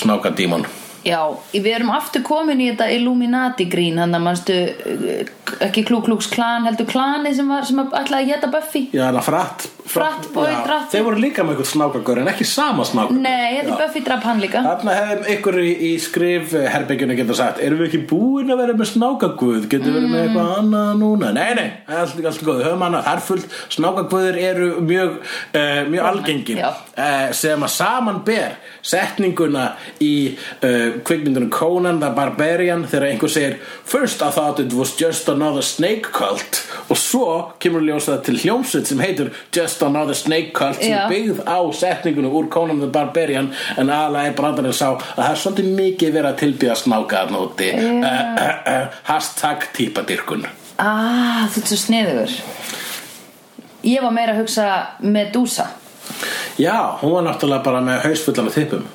[0.00, 0.66] snáka dímon.
[1.04, 1.20] Já,
[1.52, 5.32] við erum aftur komin í þetta Illuminati grín Þannig að manstu uh,
[5.64, 8.86] ekki klúklúks klan heldur klani sem, var, sem að geta Buffy?
[8.94, 9.66] Já, það fratt.
[9.84, 10.28] Fratt.
[10.32, 10.86] Já, dratt.
[10.94, 13.20] Þeir voru líka með einhvern snákagör en ekki sama snákagör.
[13.20, 14.62] Nei, þetta er Buffy draf hann líka.
[14.64, 18.76] Þarna hefðum ykkur í, í skrif herbyggjunni geta sagt Erum við ekki búin að vera
[18.78, 21.32] með snákaguð Getur við verið með eitthvað annað núna?
[21.36, 21.66] Nei, nei,
[22.00, 23.06] allt, allt góð, höfum annað.
[23.08, 26.68] Það er fullt, snákaguðir eru mjög uh, mjög algengir Já.
[26.72, 29.68] uh, sem að saman ber setninguna
[30.04, 35.28] í uh, kvikmyndunum Conan the Barbarian þegar einhver segir First I thought it was just
[35.28, 36.62] another snake cult.
[36.88, 37.26] Og svo
[37.62, 41.06] kemur ljósað til hljómsveit sem heitir Just another snake cult sem Já.
[41.10, 45.70] byggð á setningunum úr Conan the Barbarian en er brandarinn sá að það er svolítið
[45.78, 50.46] mikið verið að tilbyða snáka að nóti uh, uh, uh, hashtag típadirkun
[50.78, 52.36] Ah, þú ert svo sniður
[53.84, 54.66] Ég var meira að hugsa
[55.04, 55.66] Medusa.
[56.56, 58.86] Já, hún var náttúrulega bara með hausfullan af þippum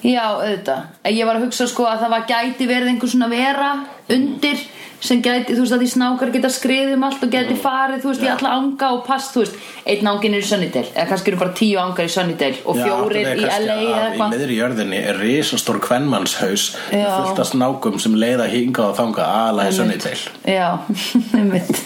[0.00, 0.84] Já, auðvitað.
[1.12, 3.70] Ég var að hugsa sko að það var gæti verið einhver svona vera
[4.10, 4.62] undir
[5.00, 8.08] sem gæti, þú veist að því snákar geta skriðið um allt og gæti farið, þú
[8.10, 9.54] veist, í alla anga og pass, þú veist,
[9.88, 13.30] einn ángin er í Sunnydale eða kannski eru bara tíu ángar í Sunnydale og fjórir
[13.32, 14.34] í LA eða að Í eitthvað.
[14.34, 19.78] miðri jörðinni er risastór kvennmannshaus fullt af snákum sem leiða hingað og þangað aðalega í
[19.80, 20.34] Sunnydale.
[20.44, 20.68] Já,
[21.40, 21.82] einmitt.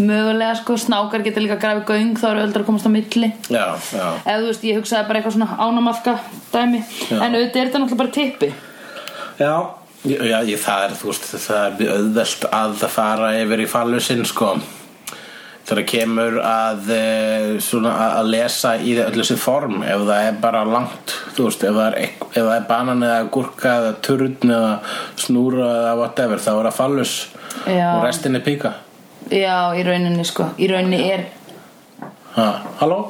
[0.00, 3.30] Mögulega sko, snákar geta líka grafið göng þá eru öldra að komast á milli.
[3.52, 4.06] Já, já.
[4.24, 6.16] Eða þú veist, ég hugsaði bara eitthvað svona ánamafka
[6.52, 6.82] dæmi.
[7.08, 7.16] Já.
[7.20, 8.50] en auðvitað er þetta náttúrulega bara tippi.
[9.40, 9.54] Já,
[10.06, 14.24] já, ég, það er, þú veist, það er auðvelt að það fara yfir í fallusinn,
[14.28, 14.50] sko.
[15.66, 17.90] Þegar kemur að, eh, svona,
[18.20, 21.86] að- lesa í öllu sér form, ef það er bara langt, þú veist, ef það
[21.88, 24.78] er, ef það er banan eða gúrka eða turn eða
[25.16, 27.14] snúra eða whatever, þá er það fallus
[27.66, 27.88] Já.
[27.96, 28.74] og restin er píka.
[29.30, 31.24] Já, í rauninni sko Í rauninni er
[32.36, 33.08] Ha, halló?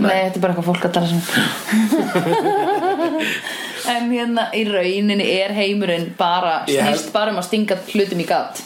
[0.00, 1.20] Nei, þetta er bara eitthvað fólk að tala sem
[3.88, 8.62] En hérna í rauninni er heimurinn bara snýst bara um að stinga hlutum í gatt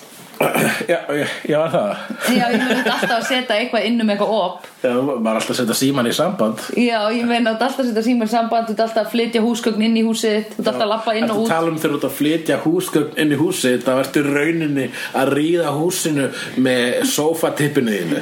[0.89, 1.91] Já, já, já, er það.
[2.35, 4.67] Já, ég þetta alltaf að setja eitthvað inn um eitthvað op.
[4.85, 6.65] Já, maður alltaf setja síman í samband.
[6.79, 9.97] Já, ég meina alltaf að setja símar samband Þú ert alltaf að flytja húsgögn inn
[9.97, 11.49] í húsið Þú ert alltaf að lappa inn og út.
[11.53, 14.87] tala um þegar þú ert að flytja húsgögn inn í húsi þá ertu rauninni
[15.23, 16.27] að ríða húsinu
[16.67, 18.19] með sofatippinu þínu.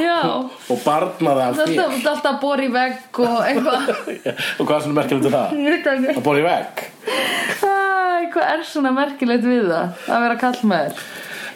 [0.00, 0.18] Já,
[0.70, 3.82] og barna það þú ert alltaf að bora í vegg og eitthvað.
[4.58, 5.48] Og hvað er svona merkilegt við það?
[5.64, 6.84] Ég það að bóra í vegg?
[8.34, 11.04] Hvað er svona merkilegt við það að vera kallmaður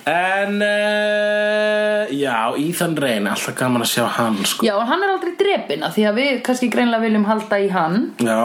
[0.08, 5.34] en uh, já, Ethan Rain alltaf gaman að sjá hann sko Já, hann er aldrei
[5.38, 8.40] drepin af Því að við kannski greinlega viljum halda í hann Já,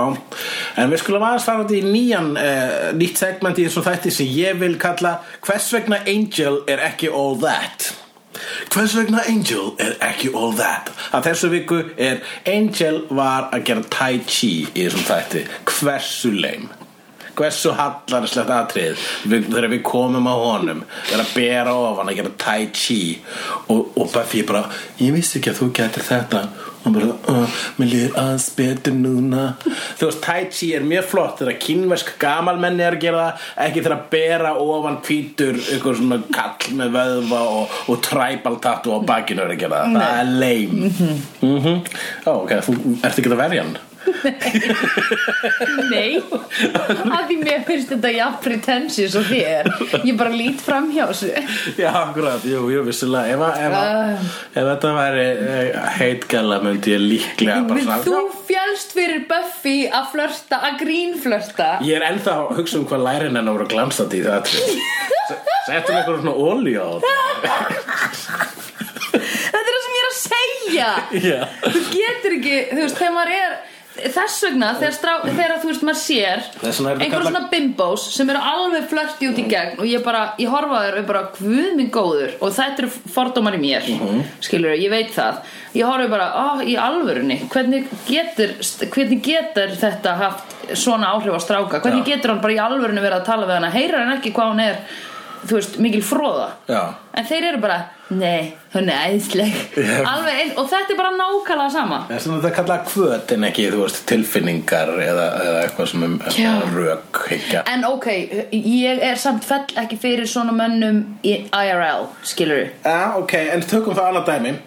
[0.82, 4.32] en við skulum aðeins fara út í nýjan, uh, nýtt segment í þessum þætti sem
[4.36, 7.93] ég vil kalla Hvers vegna Angel er ekki all that?
[8.74, 10.91] Hvers vegna Angel er ekki all that?
[11.15, 16.72] Að þessu viku er Angel var að gera Tai Chi í þessum þætti Hversu leim?
[17.34, 22.36] Hversu hallarslegt atrið við, þegar við komum á honum er að bera ofan að gera
[22.43, 23.00] Tai Chi
[23.67, 24.67] og, og Buffy bara
[25.00, 26.43] ég vissi ekki að þú getur þetta.
[26.84, 29.43] Og bara, uh, mér líður aðeins betur núna.
[29.63, 33.84] Þú veist, Tai Chi er mjög flott þegar kínversk gamalmenni er að gera það ekki
[33.86, 39.08] þegar að bera ofan hvítur eitthvað svona kall með vöðva og, og tribal tattoo á
[39.13, 41.82] bakinu er að gera það, það er leim mm -hmm.
[42.28, 43.78] Ó, ok, þú ert ekki að verja hann
[45.93, 46.19] Nei.
[46.19, 49.69] Að því mér finnst þetta jafn pretentious og þér.
[50.07, 51.31] Ég bara lít fram hjá þessu.
[51.79, 53.33] Já, akkurat, jú, jú, vissulega.
[53.33, 54.37] Ef, að- ef, uh.
[54.53, 60.09] ef þetta væri uh, heitgala myndi ég líklega bara svona Þú fjálst fyrir Buffy að
[60.13, 64.25] flörta, að grínflörta Ég er ennþá að hugsa um hvað lærin hennar voru glansandi í
[64.27, 64.41] það
[65.63, 67.03] Settum eitthvað svona olíu á það.
[69.13, 70.89] Þetta er það sem ég er að segja.
[71.23, 71.39] Já.
[71.63, 73.53] Þú getur ekki, þú veist, þegar maður er
[73.93, 77.27] Þess vegna, þegar, strá, þegar þú veist maður sér Þess vegna er þetta einhver kallað-
[77.29, 80.93] svona bimbós sem eru alveg flörti út í gegn og ég bara, ég horfa þér
[80.93, 84.23] og ég bara, guð minn góður og þetta eru fordómar í mér mm Mhm.
[84.41, 85.38] skilur ég veit það
[85.75, 88.56] ég horfa bara, á, í alvörunni hvernig getur,
[88.89, 92.15] hvernig getur þetta haft svona áhrif á stráka hvernig Já.
[92.15, 94.62] getur hann bara í alvörunni verið að tala við hana heyrar hann ekki hvað hún
[94.62, 94.77] er
[95.45, 96.93] þú veist, mikil fróða Já.
[97.13, 99.99] en þeir eru bara, nei, hún er æðisleg Já.
[100.08, 103.67] alveg eins, og þetta er bara nákvæmlega sama Þess vegna þetta kallað kvöt en ekki,
[103.73, 106.52] þú veist, tilfinningar eða, eða eitthvað sem um Já.
[106.73, 108.10] rök higgja En ok,
[108.58, 113.97] ég er samt fell ekki fyrir svona mönnum í IRL, skilur Já, ok, en tökum
[113.97, 114.58] það annað dæmi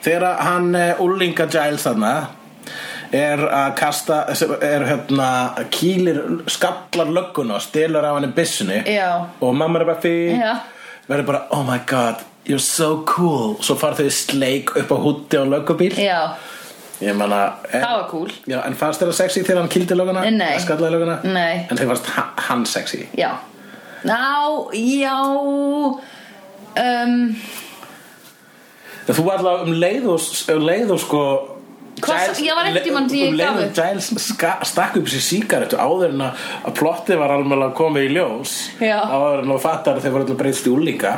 [0.00, 2.14] Þegar hann uh, Ullinga Giles þarna
[3.12, 4.20] er að kasta
[4.62, 5.30] er hérna
[5.74, 9.26] kýlir skallar lögguna og stelur af henni byssunni Já.
[9.40, 10.44] og mamma er bara fyrir
[11.10, 13.56] verður bara, oh my god, you're so cool.
[13.62, 15.94] Svo fara þau sleik upp á hútti á löggubíl.
[16.00, 16.34] Já,
[17.00, 18.30] ég manna en, það var cool.
[18.48, 20.58] Já, en fannst þér sexy þegar hann kýldi lögguna Nei.
[20.60, 21.66] skallaði lögguna Nei.
[21.70, 23.06] en þeir fannst ha- hann sexy?
[23.16, 23.30] Já.
[24.04, 24.18] Ná,
[24.72, 26.00] já um,
[29.08, 30.20] En þú var alltaf um leið og,
[30.54, 31.22] um leið og sko
[32.00, 33.74] Hvað- ég var einhvern tímann því ég um leið gaf og upp.
[33.74, 36.32] Giles ska- stakk upp sér sígarettu áður en að
[36.64, 39.00] að plottið var alveg komið í ljós Já.
[39.04, 41.12] áður en að fattar að þeir voru alltaf breytst í úlinga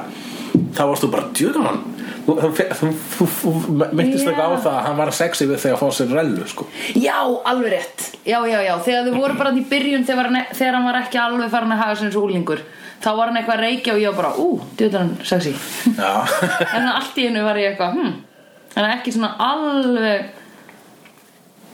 [0.53, 1.81] þá varst þú bara djöðan.
[2.23, 3.53] Hann þú, þú, þú, þú,
[3.99, 4.31] myndist Já.
[4.31, 6.67] ekki á það að hann var sexy við þegar fá sér rellu sko.
[6.95, 7.17] Já,
[7.51, 8.05] alveg rétt.
[8.23, 11.19] Já, já, já, þegar þau voru bara í byrjun þegar, hann- þegar hann var ekki
[11.19, 12.63] alveg farin að hafa þessu úlingur
[13.03, 15.55] þá var hann eitthvað að reykja og ég var bara ú, djöðan hann sexy
[16.77, 18.13] en allt í hennu var ég eitthvað hm,
[18.79, 20.29] en ekki svona alveg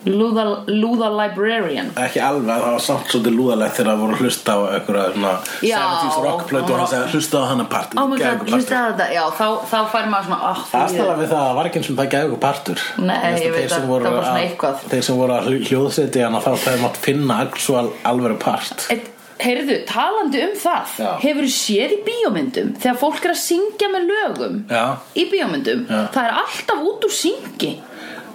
[0.06, 4.54] lúða, lúða librarian ekki alveg, það var samt svolítið lúðalegt þegar það voru að hlusta
[4.54, 5.32] á einhverja svona
[5.66, 5.78] Já.
[5.82, 9.08] 70s rockplötu og hann segði hlusta á hana part oh my god, hlusta á þetta
[9.16, 11.98] já, þá, þá fær maður svona oh, Aðstæða við það að var ekki eins og
[11.98, 14.82] það gæði ykkur partur Nei, veit þeir sem að voru það að- eitthvað.
[14.94, 19.10] Þeir sem voru að hljóðseti hana þá þeir mátt finna actual alvöru part Et,
[19.42, 21.10] heyrðu, talandi um það Já.
[21.22, 24.84] hefur séð í bíómyndum þegar fólk er að syngja með lögum Já.
[25.14, 26.00] í bíómyndum, Já.
[26.14, 27.74] það er alltaf út úr syngi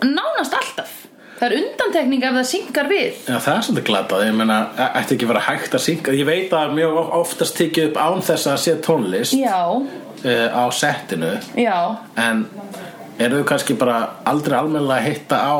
[0.03, 1.02] nánast alltaf
[1.43, 3.17] það er undantekning ef það syngar við.
[3.27, 6.25] Já, það er svolítið glatað, ég meina, e- ætti ekki vera hægt að synga Ég
[6.29, 10.63] veit að mjög of- oftast tekið upp án þess að sé tónlist já, uh, á
[10.71, 11.33] settinu.
[11.59, 11.97] Já.
[12.17, 12.45] En
[13.19, 15.57] eru þau kannski bara aldrei almennilega að hitta á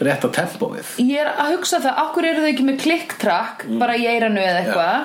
[0.00, 0.92] rétt á tempóið?
[1.02, 3.78] Ég er að hugsa það, hverju eru þau ekki með klikktrack Mm.
[3.80, 5.04] bara í eiranu eða eitthvað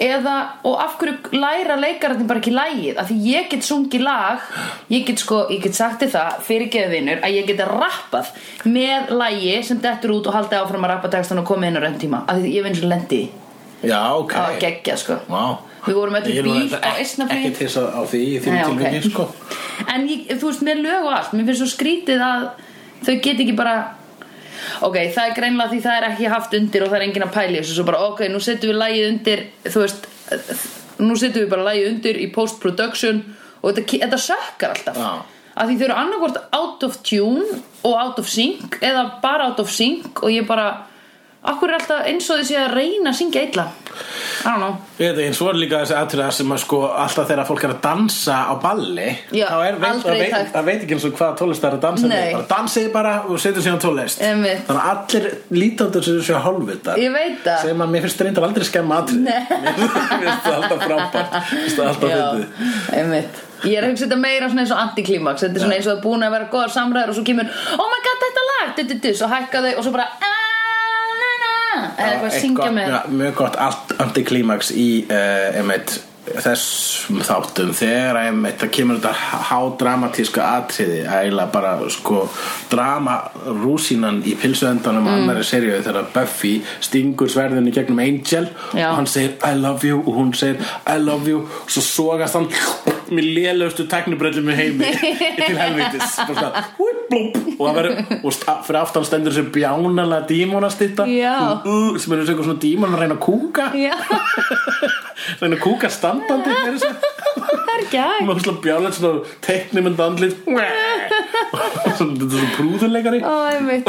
[0.00, 4.46] eða, og af hverju læra leikararnir bara ekki lægið, af því ég get sungið lag,
[4.92, 8.32] ég get sko, ég get sagt þér það fyrir geðvinur, að ég get rappað
[8.64, 11.84] með lægi sem dettur út og haldið áfram að rappa textan og komið inn á
[11.84, 13.22] raun tíma, af því ég vinn svo lendi
[13.80, 14.32] Já, ok.
[14.34, 15.14] Það var geggjað sko.
[15.30, 15.44] Vá.
[15.86, 17.46] Við vorum öll í bíl á Eistnaflugi.
[17.48, 19.24] Ekki til þess að á því í því tilviki sko.
[19.88, 22.44] En ég, þú veist, með lög og allt Mér finnst svo skrítið að
[23.06, 23.76] þau get ekki bara
[24.86, 27.34] Ok, það er greinlega því það er ekki haft undir og það er enginn að
[27.36, 30.08] pæli þessu Svo bara, ok, nú setjum við lagið undir Þú veist,
[31.00, 33.22] nú setjum við bara lagið undir í post-production
[33.60, 35.10] Og þetta, þetta sökkar alltaf Já.
[35.60, 39.60] Að því þau eru annarkvort out of tune og out of sync Eða bara out
[39.62, 40.70] of sync Og ég bara
[41.40, 43.62] Akkur er alltaf eins og þessi að reyna að syngja illa
[44.40, 47.46] I don't know Ég veit svo er líka þessi atriða sem að sko alltaf þegar
[47.48, 50.52] fólk er að dansa á balli Já, þá er, veit, aldrei veit, takt.
[50.54, 52.14] það veit ekki eins og hvað tónlist það er að dansa Nei.
[52.20, 54.62] með bara dansið bara og setjum síðan tónlist Einmitt.
[54.68, 55.28] þannig að allir
[55.62, 57.60] líta út þessu hálfvitar Ég veit það.
[57.64, 59.40] sem að mér finnst reyndar aldrei skemma atrið Nei.
[59.64, 63.90] mér finnst það alltaf frábært mér finnst það alltaf Já, fyndið einmitt Ég er að
[63.92, 66.22] hugsa þetta meira svona eins og antiklimaks Þetta er svona eins og það er búin
[66.24, 69.28] að vera góðar samræður og svo kemur Oh my god, þetta lag, du, du, svo
[69.28, 70.39] hækka þau og svo bara "Ah, na, na."
[71.70, 73.58] Eða eitthvað að syngja með mjög gott
[74.00, 75.96] antiklímaks í uh, einmitt,
[76.30, 82.26] þessum þáttum þegar einmitt, það kemur þetta hádramatíska atriði eiginlega bara sko
[82.70, 83.16] drama
[83.62, 85.16] rúsínan í pilsuendanum mm.
[85.16, 88.90] annari seríu þegar Buffy stingur sverðinu gegnum Angel Já.
[88.92, 92.38] og hann segir I love you og hún segir I love you og svo sogast
[92.38, 92.50] hann
[93.10, 94.90] með lélustu teknibröllum í heimi
[95.40, 101.06] til helvitis svona, húi, blúb, og, það verður, og fyrir aftan stendur þessi bjánalega dímonastitta
[101.06, 103.70] uh, sem er svona dímon að reyna að kúka.
[105.40, 106.54] Reyna að kúka standandi
[107.40, 110.40] það er hægt með svona bjálegt svona teiknimund andlit.
[111.50, 113.22] Er svona prúðuleikari.
[113.26, 113.88] Einmitt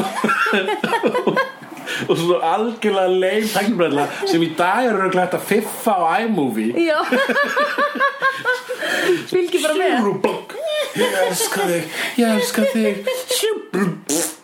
[2.08, 6.73] og svona algjörlega leið teknibrella sem í dag eru hægt að fiffa á iMovie.
[6.82, 6.99] Já.
[9.32, 10.60] Fylgi bara með.
[10.91, 12.93] Ég elska þig, ég elska þig.
[13.32, 14.40] Sjúrubokk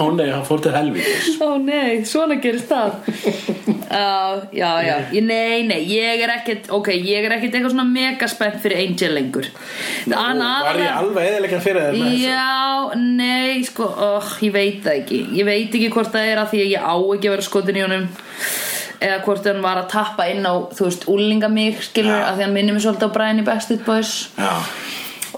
[0.00, 1.36] Ó nei, hann fór til helvítis.
[1.44, 2.90] Ó nei, svona gerist það.
[3.90, 4.96] Já, já, já.
[5.12, 8.78] Ég, Nei, nei, ég er ekkert Ok, ég er ekkert eitthvað svona mega spennt fyrir
[8.84, 9.48] Angel lengur.
[10.06, 12.28] Hann Var ég alveg eðilega fyrir þér með þessu?
[12.30, 15.20] Já, nei, sko, oh, ég veit það ekki.
[15.40, 17.80] Ég veit ekki hvort það er að því að ég á ekki að vera skotin
[17.80, 18.06] í honum
[19.00, 22.24] Eða hvort hann var að tappa inn á, þú veist, úlinga mig, skilur Já.
[22.28, 24.10] Að því hann minnir mig svolítið á Brian í Backstreet Boys.
[24.36, 24.50] Já,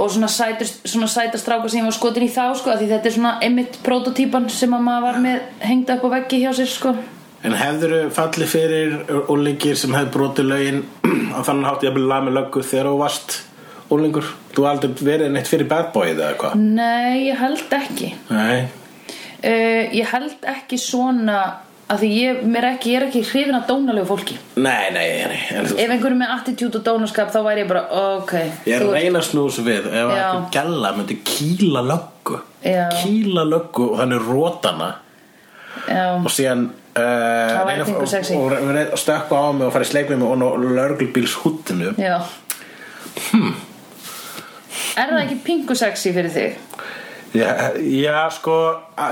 [0.00, 3.32] Og svona sæta stráka sem ég var skotin í þá, sko Því þetta er svona
[3.44, 6.94] einmitt prototýpan sem að maður var með hengda upp á veggi hjá sér, sko
[7.42, 8.92] En hefðuru fallið fyrir
[9.32, 10.84] úlingir sem hefði brotið lögin
[11.34, 13.34] á þannig hátt ég að lag með löggu þegar þú varst
[13.92, 14.28] úlingur?
[14.54, 16.62] Þú aldrei verið neitt fyrir bad boyið eða eitthvað?
[16.62, 18.68] Nei, ég held ekki Nei,
[19.42, 21.40] uh, Ég held ekki svona
[21.92, 25.40] að því ég, er ekki, ég er ekki hrifin að dónalegu fólki nei, nei, nei.
[25.68, 27.82] Þú- Ef einhverju með attitude og dónaskap þá væri ég bara,
[28.18, 28.32] ok
[28.66, 30.04] Ég er reyna að snúsa við ef Já.
[30.12, 32.86] einhver gælla myndi kýla löggu Já.
[33.02, 34.90] kýla löggu og þannig rótana
[35.88, 37.02] Já, og síðan uh,
[37.66, 41.36] reyna- og, og, og stökkva á mig og fara í sleik með mig og lörglbíls
[41.44, 42.20] húttinu já
[43.32, 43.52] Hmm.
[44.96, 46.54] Er það ekki pingu sexy fyrir þig?
[47.36, 47.48] já,
[47.80, 48.54] já, sko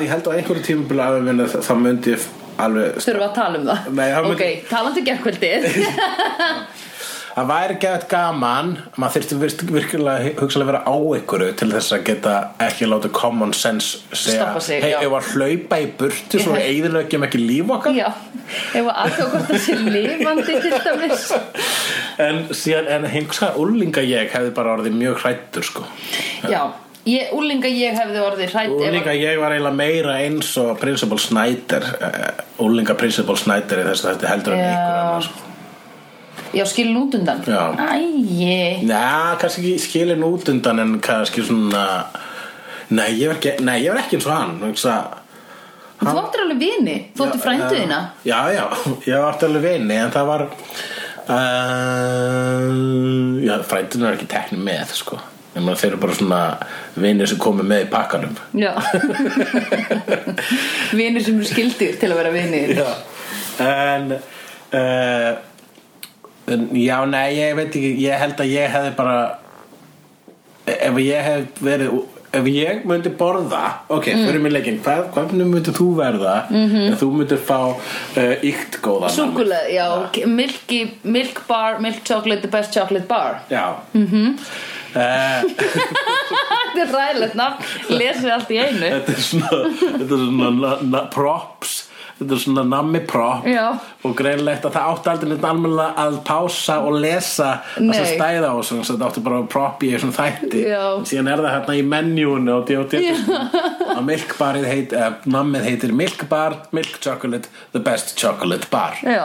[0.00, 2.14] ég held á einhverju tímabili að það myndi
[2.58, 3.90] alveg Þurfum að tala um það?
[3.94, 5.68] Nei, það myndi- Ok, talandi gerkvöldið
[7.30, 12.32] Það væri gett gaman maður virst- virkilega hugsalega vera á ykkur til þess að geta
[12.66, 14.48] ekki láta common sense segja
[14.82, 14.98] hei, já.
[15.06, 16.64] ef að hlaupa í burtu svo Já.
[16.72, 18.08] eigðilegjum ekki líf okkar Já,
[18.74, 21.24] ef að aðtöða hvort það sé lifandi til dæmis
[22.26, 22.42] en
[22.98, 25.86] en hinska úlinga ég hefði bara orðið mjög hrættur sko
[26.50, 26.66] Já, ég,
[27.32, 31.86] úlinga ég hefði orðið hrætt úlinga ég var eiginlega meira eins og Principal Snyder
[32.60, 34.66] úlinga Principal Snyder í þess að þetta heldur en Já.
[34.74, 35.30] ykkur annars.
[36.50, 37.40] Já, skilin út undan.
[37.46, 37.62] Já.
[37.78, 38.82] Æi.
[38.82, 41.84] Næ, kannski ekki skilin út undan en kannski svona
[42.90, 44.58] Nei, ég var ekki, nei, ég var ekki eins og hann
[46.00, 47.98] Þú áttir alveg vini, þú áttir frændu þína.
[48.24, 48.64] Já, já,
[49.04, 50.42] ég átti alveg vini en það var
[51.28, 52.70] uh,
[53.44, 55.20] Já, frændin er ekki tekni með sko
[55.54, 56.40] Meina, þeir eru bara svona
[56.94, 58.36] vinir sem komu með í pakkanum.
[58.54, 58.70] Já.
[60.98, 62.74] Vinir sem eru skildir til að vera vinir.
[62.78, 62.90] Já.
[63.60, 65.32] En uh,
[66.50, 69.18] en, Já, nei, ég veit ekki Ég held að ég hefði bara
[70.70, 74.24] Ef ég hef verið Ef ég myndi borða Ok, mm.
[74.28, 76.92] fyrir mig leikinn Hvað, Hvernig myndi þú verða mm -hmm.
[76.92, 80.26] Ef þú myndir fá uh, Íkt góða Súkulega, já,
[81.02, 83.42] milk bar, milk chocolate, the best chocolate bar.
[83.50, 83.74] Já.
[83.94, 84.38] Mm -hmm.
[86.70, 87.70] Þetta er ræðilegt nafn.
[87.90, 88.88] Lesið allt í einu.
[88.88, 91.78] Þetta er svona, þetta er svona na, na, props.
[92.20, 93.46] Þetta er svona nammi prop.
[93.48, 93.64] Já.
[94.04, 97.48] Og greinlegt að það átti aldrei almennilega að pása og lesa
[97.78, 98.10] sem Nei.
[98.10, 100.66] stæða á svo þetta átti bara að prop í þessum þætti.
[100.68, 100.82] Já.
[101.08, 103.00] Síðan er það hérna í menjúinu og D.O.D.
[103.94, 109.00] að milkbarið heit, eða nammið heitir Milk Bar, Milk Chocolate, The Best Chocolate Bar.
[109.00, 109.24] Já,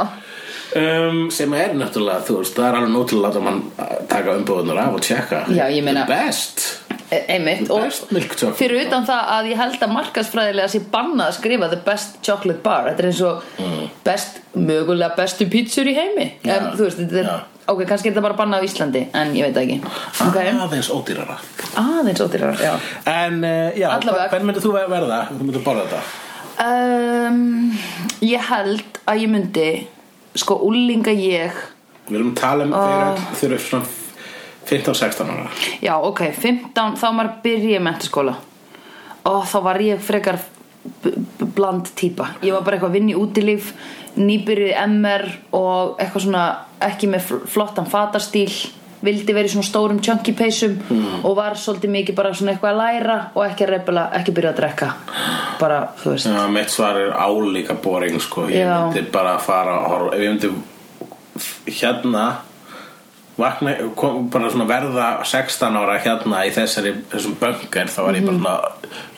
[0.76, 4.82] um, sem er náttúrulega, þú veist, það er alveg nótilega að mann uh, taka umbúðunar
[4.88, 6.66] af og tjekka Já, ég meina- The Best.
[7.14, 10.80] E- einmitt og Best milk chocolate fyrir utan það að ég held að markasfræðilega sé
[10.92, 12.88] bannað að skrifa the best chocolate bar.
[12.90, 13.90] Þetta er eins og Mm.
[14.04, 16.32] best, mögulega bestu pítsur í heimi.
[16.44, 16.56] Já.
[16.58, 17.40] en, þú veist, þetta er, Já.
[17.68, 19.78] ok, kannski er þetta bara bannað á Íslandi en ég veit ekki.
[20.28, 20.36] Ok,
[20.66, 21.38] Aðeins ódýrara.
[21.78, 22.74] Aðeins ódýrar, já.
[23.06, 25.28] En uh, já, hvern myndir þú verða?
[25.30, 26.02] Þú myndir borða þetta?
[26.66, 27.72] Um,
[28.24, 29.70] ég held að ég myndi
[30.36, 31.56] sko úlinga ég.
[32.08, 33.86] Við erum að tala um þeir Þeir eru svona
[34.66, 35.50] 15-16 ára.
[35.82, 38.36] Já, ok, 15 þá maður byrja í mentaskóla
[39.26, 40.40] og þá var ég frekar
[41.56, 42.32] bland típa.
[42.46, 43.72] Ég var bara eitthvað að vinna í útilíf
[44.16, 45.26] nýbyrjuð í MR
[45.58, 46.44] og eitthvað svona
[46.86, 48.52] ekki með fl- flottan fatastíl
[49.06, 50.78] vildi verið svona stórum chunky peysum
[51.24, 54.54] og var svolítið mikið bara svona eitthvað að læra og ekki að reyfla, ekki byrja
[54.54, 54.90] að drekka.
[55.60, 56.32] Bara, þú veist.
[56.32, 58.50] Já, mitt svar er álíka boring sko.
[58.50, 58.76] Ég Já.
[58.88, 60.52] myndi bara fara að horfa Ef ég myndi
[61.80, 62.26] hérna
[63.38, 68.28] vakna, kom, bara svona verða 16 ára hérna í þessari þessum böngar þá var ég
[68.28, 68.56] bara svona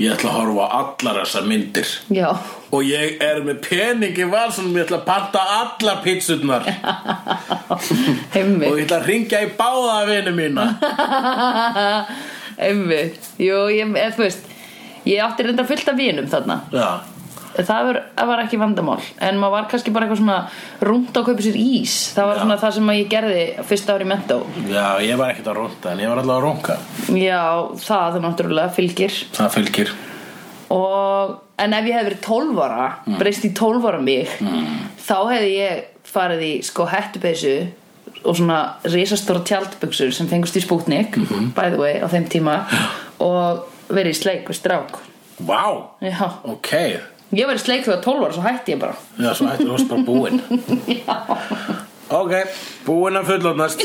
[0.02, 1.91] ég ætla að horfa á allar þessar myndir.
[2.13, 2.32] Já,
[2.71, 6.67] og ég er með pening í valsunum ég ætla að panta allar pizzurnar.
[8.38, 10.67] Og ég ætla að ringja í báða vinu mína.
[12.67, 14.47] Einmitt, jú, ég, eða, þú veist
[15.08, 16.58] Ég átti reynda fullt af vinum þarna.
[16.73, 16.88] Já,
[17.58, 18.97] Það var, það var ekki vandamál.
[19.23, 20.36] En maður var kannski bara eitthvað svona
[20.86, 21.93] Rúnt á að kaupa sér ís.
[22.13, 22.41] Það var Já.
[22.43, 24.38] svona það sem ég gerði fyrsta ári í mentó.
[24.67, 26.77] Já, ég var ekkert að rúnta en ég var alltaf að rúnka
[27.17, 27.41] Já,
[27.88, 29.17] það er náttúrulega fylgir.
[29.39, 29.95] Það fylgir
[30.73, 34.30] og, En ef ég hefði verið 12 ára Breyst í 12 ára mig
[35.08, 37.56] Þá hefði ég farið í sko hettupeysu
[38.23, 41.17] Og svona risastóra tjaldbuxur Sem fengust í spútnik
[41.58, 42.60] By the way, á þeim tíma
[43.23, 44.97] Og verið í sleik við strák.
[45.47, 45.63] Vá,
[46.03, 46.25] Já.
[46.49, 46.71] Ok.
[47.36, 48.95] Ég í sleik þegar 12 ára, svo hætti ég bara.
[49.19, 50.41] Já, svo hættur þú bara búinn.
[52.08, 52.32] Ok,
[52.86, 53.82] búinn að fullotnast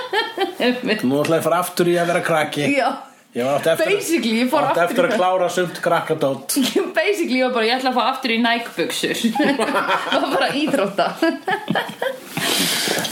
[1.06, 2.64] Nú ætla ég að fara aftur í að vera krakki.
[2.74, 2.88] Já
[3.30, 6.56] Ég var átti eftir, Basically, ég fór átti aftur eftir að klára sumt krakkadót
[6.98, 11.06] Basically, ég var bara, ég ætla að fá aftur í Nike-buxur Það var bara íþrótta.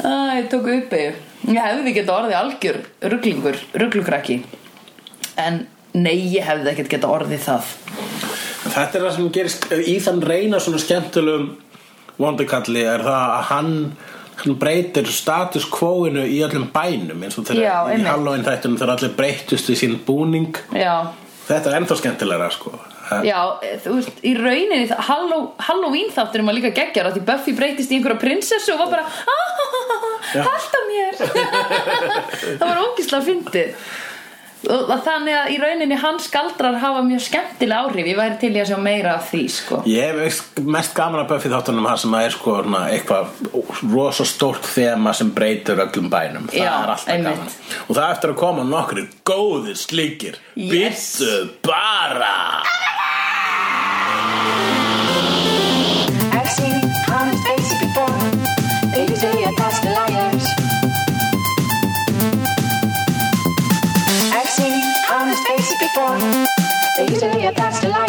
[0.09, 0.96] Æ, ég tók upp
[1.48, 2.78] Ég hefði getað orðið algjör
[3.14, 4.40] rugglingur, rugglukrakki
[5.38, 5.62] En
[5.94, 7.70] nei, ég hefði ekkert getað orðið það.
[8.68, 11.46] Þetta er það sem gerist í þann reyna svona skemmtilegum
[12.18, 13.72] vondikalli er það að hann,
[14.42, 18.05] hann breytir status quo-inu í öllum bænum eins og þegar í.
[18.07, 20.53] Halloween þættunum þegar allir breytust í sín búning.
[20.77, 21.09] Já,
[21.48, 22.74] Þetta er ennþá skemmtilegra sko.
[23.24, 23.38] Já,
[23.87, 24.85] þú veist, í rauninni
[25.64, 29.07] Halloween þátturum var líka geggjar Því Buffy breytist í einhverja prinsessu og var bara
[30.35, 30.42] Já.
[30.44, 31.16] Halda mér.
[32.61, 33.70] Það var ógislega fyndið.
[33.72, 34.17] og
[34.62, 38.08] þannig að í rauninni hans galdrar hafa mjög skemmtilega áhrif.
[38.10, 39.80] Ég væri til í að sjá meira af því sko.
[39.86, 43.30] Ég hef mest gaman að Buffy þáttunum hann sem er sko svona eitthvað
[43.94, 46.48] rosa stórt þema sem breytir öllum bænum.
[46.50, 47.38] Það Já, er alltaf einmitt.
[47.38, 47.84] gaman.
[47.88, 50.40] Og það eftir að koma nokkri góðir slíkir.
[50.58, 51.06] Yes.
[51.22, 52.34] Bittu bara
[66.20, 68.07] Are you doing your best to life?